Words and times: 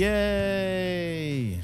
Yay! 0.00 1.60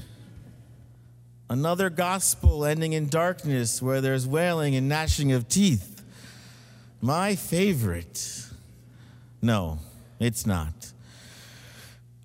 Another 1.49 1.89
gospel 1.89 2.67
ending 2.67 2.93
in 2.93 3.09
darkness 3.09 3.81
where 3.81 4.03
there's 4.03 4.27
wailing 4.27 4.77
and 4.77 4.91
gnashing 4.91 5.33
of 5.33 5.49
teeth. 5.49 6.05
My 7.01 7.35
favorite. 7.35 8.45
No, 9.41 9.79
it's 10.21 10.45
not. 10.45 10.93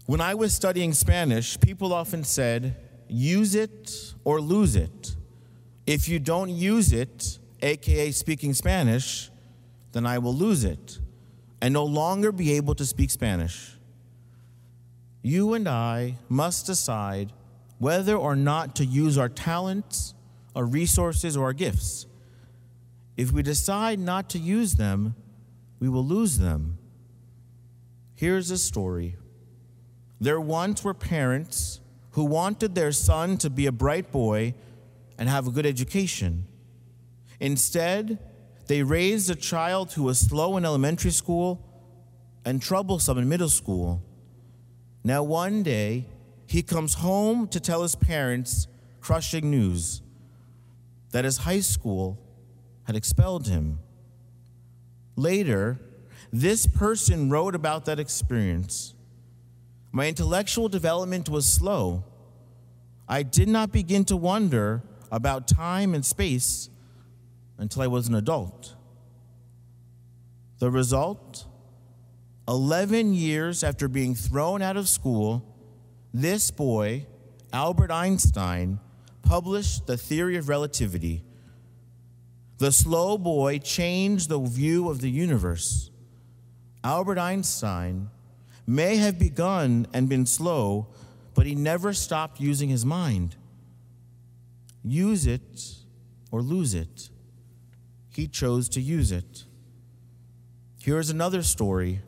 When 0.05 0.19
I 0.19 0.33
was 0.33 0.53
studying 0.53 0.91
Spanish, 0.91 1.57
people 1.57 1.93
often 1.93 2.25
said, 2.25 2.75
use 3.07 3.55
it 3.55 4.13
or 4.25 4.41
lose 4.41 4.75
it. 4.75 5.15
If 5.87 6.09
you 6.09 6.19
don't 6.19 6.49
use 6.49 6.91
it, 6.91 7.39
aka 7.61 8.11
speaking 8.11 8.53
Spanish, 8.53 9.29
then 9.93 10.05
I 10.05 10.17
will 10.17 10.35
lose 10.35 10.65
it 10.65 10.99
and 11.61 11.73
no 11.73 11.85
longer 11.85 12.33
be 12.33 12.51
able 12.57 12.75
to 12.75 12.85
speak 12.85 13.11
Spanish. 13.11 13.77
You 15.21 15.53
and 15.53 15.67
I 15.67 16.17
must 16.29 16.65
decide 16.65 17.31
whether 17.77 18.15
or 18.15 18.35
not 18.35 18.75
to 18.75 18.85
use 18.85 19.17
our 19.17 19.29
talents, 19.29 20.13
our 20.55 20.65
resources, 20.65 21.37
or 21.37 21.45
our 21.45 21.53
gifts. 21.53 22.05
If 23.17 23.31
we 23.31 23.43
decide 23.43 23.99
not 23.99 24.29
to 24.29 24.39
use 24.39 24.75
them, 24.75 25.15
we 25.79 25.89
will 25.89 26.05
lose 26.05 26.37
them. 26.37 26.77
Here's 28.15 28.51
a 28.51 28.57
story. 28.57 29.15
There 30.19 30.39
once 30.39 30.83
were 30.83 30.93
parents 30.93 31.79
who 32.11 32.23
wanted 32.23 32.75
their 32.75 32.91
son 32.91 33.37
to 33.37 33.49
be 33.49 33.65
a 33.65 33.71
bright 33.71 34.11
boy 34.11 34.53
and 35.17 35.27
have 35.29 35.47
a 35.47 35.51
good 35.51 35.65
education. 35.65 36.45
Instead, 37.39 38.19
they 38.67 38.83
raised 38.83 39.29
a 39.29 39.35
child 39.35 39.93
who 39.93 40.03
was 40.03 40.19
slow 40.19 40.57
in 40.57 40.65
elementary 40.65 41.11
school 41.11 41.67
and 42.45 42.61
troublesome 42.61 43.17
in 43.17 43.27
middle 43.27 43.49
school. 43.49 44.03
Now, 45.03 45.23
one 45.23 45.63
day, 45.63 46.05
he 46.45 46.61
comes 46.61 46.95
home 46.95 47.47
to 47.49 47.59
tell 47.59 47.81
his 47.81 47.95
parents 47.95 48.67
crushing 48.99 49.49
news 49.49 50.01
that 51.11 51.25
his 51.25 51.37
high 51.37 51.59
school 51.61 52.19
had 52.83 52.95
expelled 52.95 53.47
him. 53.47 53.79
Later, 55.15 55.79
this 56.31 56.67
person 56.67 57.29
wrote 57.29 57.55
about 57.55 57.85
that 57.85 57.99
experience. 57.99 58.93
My 59.91 60.07
intellectual 60.07 60.69
development 60.69 61.29
was 61.29 61.45
slow. 61.45 62.05
I 63.07 63.23
did 63.23 63.49
not 63.49 63.71
begin 63.71 64.05
to 64.05 64.15
wonder 64.15 64.83
about 65.11 65.47
time 65.47 65.93
and 65.93 66.05
space 66.05 66.69
until 67.57 67.81
I 67.81 67.87
was 67.87 68.07
an 68.07 68.15
adult. 68.15 68.75
The 70.59 70.71
result 70.71 71.45
11 72.51 73.13
years 73.13 73.63
after 73.63 73.87
being 73.87 74.13
thrown 74.13 74.61
out 74.61 74.75
of 74.75 74.89
school, 74.89 75.41
this 76.13 76.51
boy, 76.51 77.05
Albert 77.53 77.89
Einstein, 77.89 78.77
published 79.21 79.87
The 79.87 79.95
Theory 79.95 80.35
of 80.35 80.49
Relativity. 80.49 81.23
The 82.57 82.73
slow 82.73 83.17
boy 83.17 83.59
changed 83.59 84.27
the 84.27 84.37
view 84.37 84.89
of 84.89 84.99
the 84.99 85.09
universe. 85.09 85.91
Albert 86.83 87.17
Einstein 87.17 88.09
may 88.67 88.97
have 88.97 89.17
begun 89.17 89.87
and 89.93 90.09
been 90.09 90.25
slow, 90.25 90.87
but 91.33 91.45
he 91.45 91.55
never 91.55 91.93
stopped 91.93 92.41
using 92.41 92.67
his 92.67 92.85
mind. 92.85 93.37
Use 94.83 95.25
it 95.25 95.75
or 96.31 96.41
lose 96.41 96.73
it. 96.73 97.09
He 98.13 98.27
chose 98.27 98.67
to 98.69 98.81
use 98.81 99.13
it. 99.13 99.45
Here's 100.81 101.09
another 101.09 101.43
story 101.43 102.01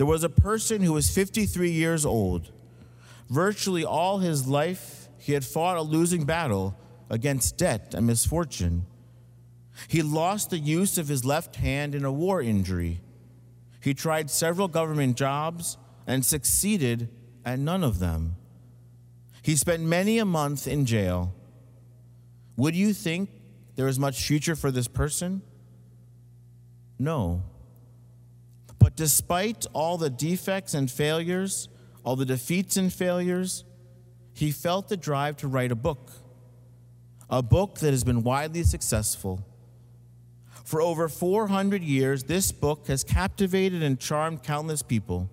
there 0.00 0.06
was 0.06 0.24
a 0.24 0.30
person 0.30 0.80
who 0.80 0.94
was 0.94 1.10
53 1.10 1.70
years 1.70 2.06
old. 2.06 2.50
Virtually 3.28 3.84
all 3.84 4.16
his 4.16 4.48
life, 4.48 5.10
he 5.18 5.34
had 5.34 5.44
fought 5.44 5.76
a 5.76 5.82
losing 5.82 6.24
battle 6.24 6.74
against 7.10 7.58
debt 7.58 7.92
and 7.92 8.06
misfortune. 8.06 8.86
He 9.88 10.00
lost 10.00 10.48
the 10.48 10.58
use 10.58 10.96
of 10.96 11.08
his 11.08 11.26
left 11.26 11.56
hand 11.56 11.94
in 11.94 12.06
a 12.06 12.10
war 12.10 12.40
injury. 12.40 13.02
He 13.82 13.92
tried 13.92 14.30
several 14.30 14.68
government 14.68 15.18
jobs 15.18 15.76
and 16.06 16.24
succeeded 16.24 17.10
at 17.44 17.58
none 17.58 17.84
of 17.84 17.98
them. 17.98 18.36
He 19.42 19.54
spent 19.54 19.82
many 19.82 20.16
a 20.18 20.24
month 20.24 20.66
in 20.66 20.86
jail. 20.86 21.34
Would 22.56 22.74
you 22.74 22.94
think 22.94 23.28
there 23.76 23.84
was 23.84 23.98
much 23.98 24.22
future 24.22 24.56
for 24.56 24.70
this 24.70 24.88
person? 24.88 25.42
No. 26.98 27.42
Despite 29.00 29.64
all 29.72 29.96
the 29.96 30.10
defects 30.10 30.74
and 30.74 30.90
failures, 30.90 31.70
all 32.04 32.16
the 32.16 32.26
defeats 32.26 32.76
and 32.76 32.92
failures, 32.92 33.64
he 34.34 34.50
felt 34.50 34.90
the 34.90 34.96
drive 34.98 35.38
to 35.38 35.48
write 35.48 35.72
a 35.72 35.74
book, 35.74 36.12
a 37.30 37.42
book 37.42 37.78
that 37.78 37.92
has 37.92 38.04
been 38.04 38.22
widely 38.22 38.62
successful. 38.62 39.42
For 40.66 40.82
over 40.82 41.08
400 41.08 41.82
years, 41.82 42.24
this 42.24 42.52
book 42.52 42.88
has 42.88 43.02
captivated 43.02 43.82
and 43.82 43.98
charmed 43.98 44.42
countless 44.42 44.82
people. 44.82 45.30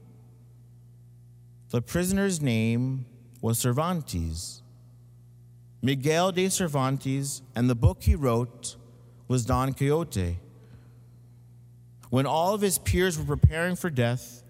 The 1.72 1.82
prisoner's 1.82 2.42
name 2.42 3.06
was 3.42 3.60
Cervantes. 3.60 4.62
Miguel 5.82 6.32
de 6.32 6.48
Cervantes, 6.48 7.42
and 7.54 7.70
the 7.70 7.76
book 7.76 8.04
he 8.04 8.16
wrote 8.16 8.78
was 9.28 9.44
Don 9.44 9.74
Quixote. 9.74 10.40
When 12.10 12.26
all 12.26 12.54
of 12.54 12.62
his 12.62 12.78
peers 12.78 13.18
were 13.18 13.38
preparing 13.38 13.76
for 13.76 13.90
death, 13.90 14.44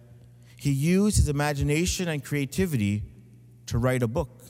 he 0.57 0.72
used 0.72 1.18
his 1.18 1.29
imagination 1.29 2.07
and 2.07 2.23
creativity 2.23 3.03
to 3.68 3.78
write 3.78 4.03
a 4.03 4.07
book. 4.07 4.44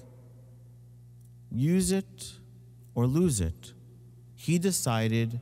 Use 1.52 1.92
it 1.92 2.34
or 2.96 3.08
lose 3.08 3.42
it. 3.42 3.74
He 4.36 4.60
decided 4.60 5.40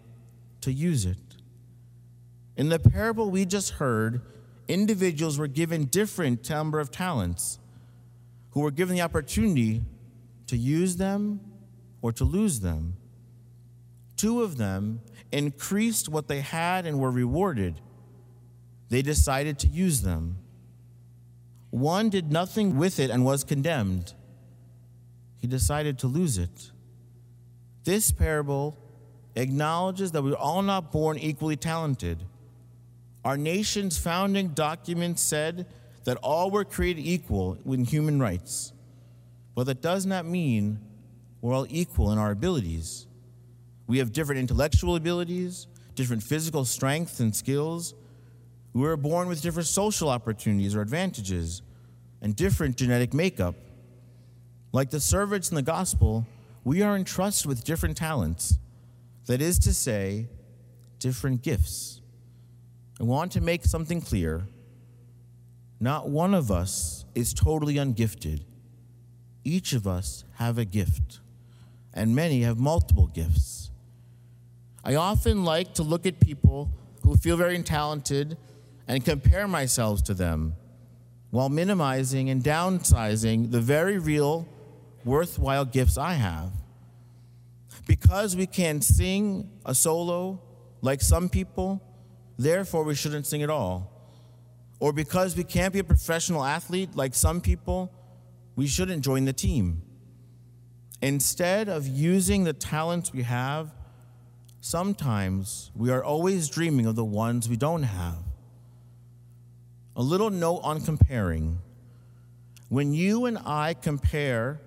to 0.62 0.72
use 0.72 1.06
it. 1.06 1.18
In 2.56 2.70
the 2.70 2.80
parable 2.80 3.30
we 3.30 3.46
just 3.46 3.72
heard, 3.72 4.22
individuals 4.68 5.38
were 5.38 5.48
given 5.48 5.86
different 5.86 6.50
number 6.50 6.80
of 6.80 6.92
talents 6.92 7.60
who 8.52 8.62
were 8.62 8.72
given 8.72 8.96
the 8.96 9.02
opportunity 9.02 9.84
to 10.48 10.58
use 10.58 10.96
them 10.96 11.40
or 12.02 12.12
to 12.14 12.24
lose 12.24 12.62
them. 12.62 12.96
Two 14.18 14.42
of 14.42 14.58
them 14.58 15.02
increased 15.32 16.10
what 16.10 16.28
they 16.28 16.42
had 16.42 16.86
and 16.86 17.00
were 17.00 17.12
rewarded. 17.12 17.82
They 18.90 19.02
decided 19.02 19.60
to 19.60 19.68
use 19.68 20.02
them. 20.02 20.38
One 21.70 22.10
did 22.10 22.32
nothing 22.32 22.78
with 22.78 23.00
it 23.00 23.10
and 23.10 23.26
was 23.26 23.44
condemned. 23.44 24.14
He 25.38 25.48
decided 25.48 26.00
to 26.00 26.08
lose 26.08 26.38
it. 26.38 26.72
This 27.84 28.12
parable 28.12 28.78
acknowledges 29.36 30.12
that 30.14 30.24
we're 30.24 30.36
all 30.36 30.62
not 30.62 30.92
born 30.92 31.18
equally 31.18 31.58
talented. 31.58 32.24
Our 33.26 33.38
nation's 33.38 33.98
founding 33.98 34.50
document 34.50 35.20
said 35.20 35.66
that 36.06 36.18
all 36.18 36.50
were 36.52 36.64
created 36.64 37.02
equal 37.06 37.58
in 37.66 37.84
human 37.84 38.20
rights. 38.20 38.72
But 39.56 39.66
that 39.66 39.82
does 39.82 40.06
not 40.06 40.26
mean 40.26 40.80
we're 41.42 41.54
all 41.54 41.68
equal 41.70 42.12
in 42.12 42.18
our 42.18 42.32
abilities. 42.32 43.08
We 43.88 44.00
have 44.00 44.12
different 44.12 44.40
intellectual 44.40 44.96
abilities, 44.96 45.68
different 45.96 46.24
physical 46.24 46.66
strengths 46.66 47.20
and 47.20 47.36
skills. 47.36 47.94
We 48.74 48.82
were 48.82 48.98
born 48.98 49.28
with 49.28 49.42
different 49.42 49.68
social 49.68 50.10
opportunities 50.10 50.76
or 50.76 50.82
advantages 50.82 51.62
and 52.22 52.36
different 52.36 52.78
genetic 52.78 53.14
makeup. 53.14 53.56
Like 54.72 54.90
the 54.90 55.00
servants 55.00 55.50
in 55.50 55.56
the 55.56 55.62
gospel, 55.62 56.26
we 56.64 56.82
are 56.82 56.96
entrusted 56.96 57.48
with 57.48 57.64
different 57.64 57.96
talents. 57.96 58.58
That 59.28 59.42
is 59.42 59.60
to 59.60 59.74
say, 59.74 60.28
different 61.00 61.42
gifts. 61.42 62.02
I 63.00 63.04
want 63.04 63.32
to 63.34 63.42
make 63.42 63.66
something 63.66 64.02
clear. 64.02 64.48
Not 65.80 66.10
one 66.10 66.34
of 66.34 66.52
us 66.52 67.06
is 67.14 67.34
totally 67.34 67.76
ungifted. 67.76 68.42
Each 69.44 69.74
of 69.74 69.86
us 69.86 70.24
have 70.36 70.58
a 70.58 70.66
gift, 70.66 71.20
and 71.94 72.16
many 72.16 72.42
have 72.42 72.58
multiple 72.58 73.08
gifts. 73.08 73.65
I 74.86 74.96
often 74.96 75.44
like 75.44 75.74
to 75.76 75.84
look 75.84 76.06
at 76.06 76.20
people 76.20 76.72
who 77.02 77.18
feel 77.18 77.38
very 77.38 77.62
talented 77.64 78.38
and 78.88 79.04
compare 79.04 79.48
myself 79.48 80.04
to 80.04 80.14
them 80.14 80.54
while 81.32 81.50
minimizing 81.50 82.30
and 82.30 82.44
downsizing 82.44 83.50
the 83.50 83.60
very 83.60 83.98
real, 83.98 84.48
worthwhile 85.04 85.66
gifts 85.66 85.98
I 85.98 86.14
have. 86.14 86.52
Because 87.88 88.36
we 88.36 88.46
can't 88.46 88.84
sing 88.84 89.50
a 89.66 89.74
solo 89.74 90.40
like 90.82 91.02
some 91.02 91.30
people, 91.30 91.82
therefore 92.38 92.84
we 92.84 92.94
shouldn't 92.94 93.26
sing 93.26 93.42
at 93.42 93.50
all. 93.50 93.92
Or 94.80 94.94
because 94.94 95.36
we 95.36 95.44
can't 95.44 95.74
be 95.74 95.80
a 95.80 95.84
professional 95.84 96.44
athlete 96.44 96.96
like 96.96 97.16
some 97.16 97.42
people, 97.42 97.92
we 98.56 98.68
shouldn't 98.68 99.04
join 99.04 99.26
the 99.26 99.34
team. 99.34 99.82
Instead 101.02 101.70
of 101.70 101.88
using 101.88 102.44
the 102.44 102.54
talents 102.54 103.12
we 103.12 103.24
have, 103.24 103.74
sometimes 104.66 105.70
we 105.76 105.92
are 105.92 106.04
always 106.04 106.50
dreaming 106.50 106.88
of 106.88 106.96
the 106.96 107.06
ones 107.06 107.48
we 107.48 107.56
don't 107.56 107.84
have. 107.84 108.18
A 109.96 110.02
little 110.02 110.32
note 110.32 110.62
on 110.64 110.82
comparing. 110.82 111.60
When 112.70 112.92
you 112.92 113.28
and 113.28 113.38
I 113.46 113.76
compare, 113.76 114.60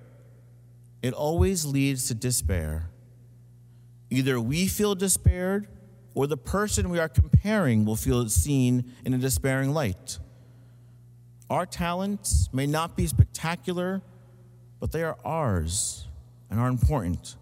it 1.02 1.12
always 1.14 1.64
leads 1.64 2.06
to 2.06 2.14
despair. 2.14 2.90
Either 4.08 4.40
we 4.40 4.68
feel 4.68 4.94
despaired 4.94 5.66
or 6.14 6.28
the 6.28 6.36
person 6.36 6.90
we 6.90 7.00
are 7.00 7.08
comparing 7.08 7.84
will 7.84 7.96
feel 7.96 8.28
seen 8.28 8.94
in 9.04 9.14
a 9.14 9.18
despairing 9.18 9.74
light. 9.74 10.20
Our 11.50 11.66
talents 11.66 12.48
may 12.52 12.68
not 12.68 12.96
be 12.96 13.08
spectacular, 13.08 14.02
but 14.78 14.92
they 14.92 15.02
are 15.02 15.18
ours 15.24 16.06
and 16.48 16.60
are 16.60 16.68
important. 16.68 17.34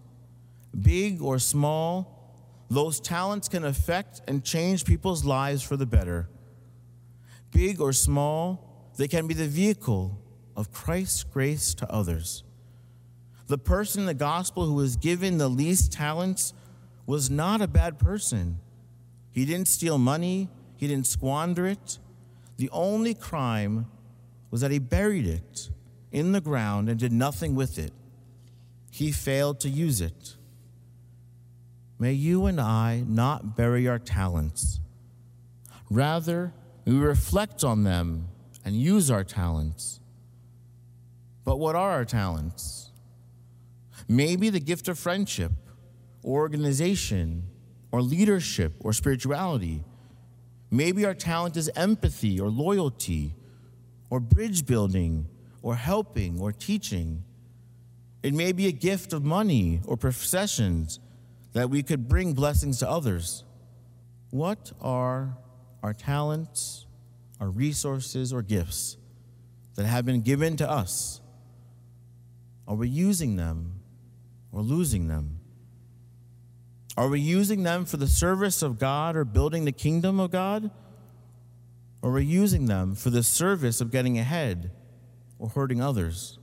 Big 0.81 1.21
or 1.21 1.37
small, 1.37 2.16
those 2.69 2.99
talents 2.99 3.47
can 3.47 3.63
affect 3.63 4.21
and 4.27 4.43
change 4.43 4.85
people's 4.85 5.23
lives 5.23 5.63
for 5.63 5.77
the 5.77 5.85
better 5.85 6.29
big 7.51 7.81
or 7.81 7.93
small, 7.93 8.91
they 8.97 9.07
can 9.07 9.25
be 9.25 9.33
the 9.33 9.47
vehicle 9.47 10.19
of 10.55 10.71
Christ's 10.71 11.23
grace 11.23 11.73
to 11.75 11.91
others. 11.91 12.43
The 13.47 13.57
person 13.57 14.01
in 14.01 14.07
the 14.07 14.13
gospel 14.13 14.65
who 14.65 14.73
was 14.73 14.95
given 14.95 15.37
the 15.37 15.47
least 15.47 15.91
talents 15.91 16.53
was 17.05 17.29
not 17.29 17.61
a 17.61 17.67
bad 17.67 17.97
person. 17.97 18.59
He 19.31 19.45
didn't 19.45 19.67
steal 19.67 19.97
money, 19.97 20.49
he 20.75 20.87
didn't 20.87 21.07
squander 21.07 21.65
it. 21.65 21.99
The 22.57 22.69
only 22.71 23.13
crime 23.13 23.87
was 24.51 24.61
that 24.61 24.71
he 24.71 24.79
buried 24.79 25.25
it 25.25 25.69
in 26.11 26.31
the 26.31 26.41
ground 26.41 26.89
and 26.89 26.99
did 26.99 27.11
nothing 27.11 27.55
with 27.55 27.79
it. 27.79 27.93
He 28.91 29.11
failed 29.11 29.59
to 29.61 29.69
use 29.69 30.01
it. 30.01 30.36
May 31.99 32.13
you 32.13 32.45
and 32.45 32.61
I 32.61 33.03
not 33.07 33.55
bury 33.57 33.87
our 33.87 33.97
talents. 33.97 34.79
Rather, 35.89 36.53
we 36.85 36.93
reflect 36.97 37.63
on 37.63 37.83
them 37.83 38.27
and 38.63 38.75
use 38.75 39.09
our 39.09 39.23
talents. 39.23 39.99
But 41.43 41.57
what 41.57 41.75
are 41.75 41.91
our 41.91 42.05
talents? 42.05 42.91
Maybe 44.07 44.49
the 44.49 44.59
gift 44.59 44.87
of 44.87 44.99
friendship, 44.99 45.51
or 46.21 46.41
organization, 46.41 47.43
or 47.91 48.01
leadership, 48.01 48.73
or 48.81 48.93
spirituality. 48.93 49.83
Maybe 50.69 51.05
our 51.05 51.13
talent 51.13 51.57
is 51.57 51.69
empathy, 51.75 52.39
or 52.39 52.49
loyalty, 52.49 53.33
or 54.09 54.19
bridge 54.19 54.65
building, 54.65 55.27
or 55.61 55.75
helping, 55.75 56.39
or 56.39 56.51
teaching. 56.51 57.23
It 58.21 58.33
may 58.33 58.51
be 58.51 58.67
a 58.67 58.71
gift 58.71 59.13
of 59.13 59.23
money 59.23 59.81
or 59.85 59.97
possessions 59.97 60.99
that 61.57 61.71
we 61.71 61.81
could 61.81 62.07
bring 62.07 62.33
blessings 62.33 62.77
to 62.77 62.87
others. 62.87 63.43
What 64.29 64.71
are 64.79 65.39
our 65.81 65.91
talents, 65.91 66.85
our 67.39 67.49
resources, 67.49 68.31
or 68.31 68.43
gifts 68.43 68.95
that 69.73 69.87
have 69.87 70.05
been 70.05 70.21
given 70.21 70.55
to 70.57 70.69
us? 70.69 71.19
Are 72.67 72.75
we 72.75 72.87
using 72.87 73.37
them 73.37 73.79
or 74.51 74.61
losing 74.61 75.07
them? 75.07 75.39
Are 76.95 77.07
we 77.07 77.19
using 77.19 77.63
them 77.63 77.85
for 77.85 77.97
the 77.97 78.07
service 78.07 78.61
of 78.61 78.77
God 78.77 79.15
or 79.15 79.25
building 79.25 79.65
the 79.65 79.71
kingdom 79.71 80.19
of 80.19 80.29
God? 80.29 80.69
Or 82.03 82.11
are 82.11 82.13
we 82.13 82.25
using 82.25 82.67
them 82.67 82.93
for 82.93 83.09
the 83.09 83.23
service 83.23 83.81
of 83.81 83.89
getting 83.89 84.19
ahead 84.19 84.69
or 85.39 85.49
hurting 85.49 85.81
others? 85.81 86.37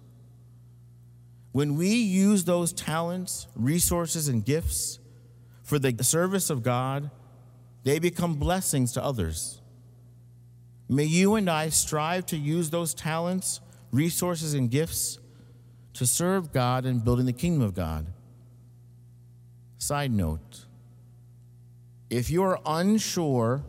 When 1.53 1.77
we 1.77 1.91
use 1.91 2.43
those 2.43 2.73
talents, 2.73 3.47
resources, 3.55 4.27
and 4.27 4.45
gifts 4.45 4.99
for 5.65 5.79
the 5.79 6.05
service 6.05 6.51
of 6.51 6.63
God, 6.63 7.11
they 7.83 7.99
become 7.99 8.35
blessings 8.35 8.93
to 8.93 9.03
others. 9.03 9.61
May 10.89 11.05
you 11.05 11.35
and 11.35 11.49
I 11.49 11.71
strive 11.71 12.27
to 12.27 12.37
use 12.37 12.71
those 12.71 12.95
talents, 12.95 13.61
resources, 13.91 14.55
and 14.55 14.71
gifts 14.71 15.19
to 15.95 16.07
serve 16.07 16.53
God 16.53 16.85
and 16.85 17.03
building 17.03 17.27
the 17.27 17.33
kingdom 17.33 17.63
of 17.63 17.75
God. 17.75 18.07
Side 19.79 20.13
note 20.13 20.67
if 22.11 22.31
you 22.31 22.43
are 22.43 22.61
unsure 22.67 23.65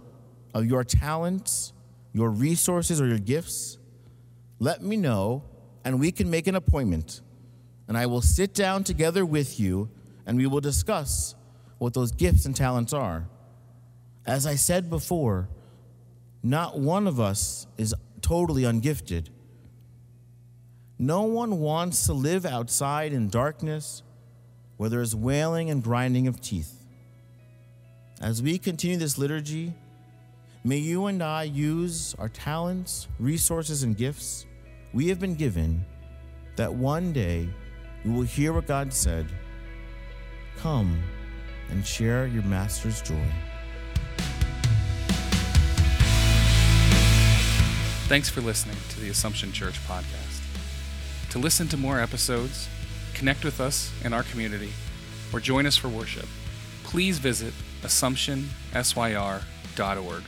of 0.54 0.66
your 0.66 0.84
talents, 0.84 1.74
your 2.14 2.30
resources, 2.30 3.02
or 3.02 3.08
your 3.08 3.18
gifts, 3.18 3.78
let 4.60 4.82
me 4.82 4.98
know 4.98 5.44
and 5.84 6.00
we 6.00 6.12
can 6.12 6.30
make 6.30 6.48
an 6.48 6.56
appointment. 6.56 7.22
And 7.88 7.98
I 7.98 8.06
will 8.06 8.22
sit 8.22 8.54
down 8.54 8.84
together 8.84 9.26
with 9.26 9.60
you 9.60 9.90
and 10.26 10.38
we 10.38 10.48
will 10.48 10.62
discuss 10.62 11.36
what 11.78 11.94
those 11.94 12.12
gifts 12.12 12.46
and 12.46 12.56
talents 12.56 12.94
are. 12.94 13.28
As 14.26 14.46
I 14.46 14.56
said 14.56 14.90
before, 14.90 15.50
not 16.42 16.80
one 16.80 17.08
of 17.08 17.20
us 17.20 17.68
is 17.78 17.94
totally 18.22 18.64
ungifted. 18.64 19.30
No 20.98 21.24
one 21.24 21.60
wants 21.60 22.06
to 22.06 22.14
live 22.14 22.46
outside 22.46 23.14
in 23.14 23.30
darkness 23.30 24.04
where 24.78 24.90
there 24.90 25.02
is 25.02 25.16
wailing 25.16 25.70
and 25.70 25.84
grinding 25.84 26.28
of 26.28 26.42
teeth. 26.42 26.86
As 28.22 28.42
we 28.42 28.58
continue 28.58 28.98
this 28.98 29.18
liturgy, 29.18 29.74
may 30.64 30.78
you 30.78 31.06
and 31.08 31.22
I 31.22 31.44
use 31.44 32.16
our 32.18 32.30
talents, 32.30 33.08
resources, 33.20 33.84
and 33.84 33.96
gifts 33.96 34.46
we 34.96 35.10
have 35.10 35.20
been 35.20 35.36
given 35.36 35.86
that 36.56 36.74
one 36.74 37.12
day 37.12 37.50
we 38.06 38.12
will 38.12 38.22
hear 38.22 38.54
what 38.54 38.66
God 38.66 38.94
said 38.94 39.28
Come 40.58 41.04
and 41.70 41.86
share 41.86 42.28
your 42.28 42.44
Master's 42.44 43.02
joy. 43.02 43.26
Thanks 48.08 48.30
for 48.30 48.42
listening 48.42 48.78
to 48.90 49.00
the 49.00 49.10
Assumption 49.10 49.52
Church 49.52 49.80
podcast. 49.88 50.42
To 51.32 51.40
listen 51.40 51.68
to 51.70 51.78
more 51.78 52.00
episodes, 52.00 52.70
connect 53.14 53.44
with 53.44 53.60
us 53.60 53.92
in 54.04 54.14
our 54.14 54.22
community, 54.24 54.72
or 55.34 55.40
join 55.40 55.66
us 55.66 55.76
for 55.76 55.90
worship, 55.90 56.28
please 56.84 57.18
visit 57.18 57.54
AssumptionSYR.org. 57.82 60.24